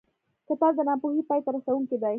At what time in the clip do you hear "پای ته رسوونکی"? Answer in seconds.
1.29-1.97